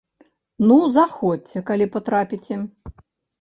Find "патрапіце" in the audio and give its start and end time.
1.97-2.59